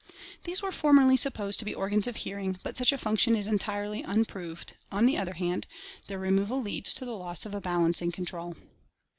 [0.45, 4.01] These were formerly supposed to be organs of hearing, but such a function is entirely
[4.01, 5.67] unproved; on the other hand,
[6.07, 8.55] their removal leads to the loss of balancing control.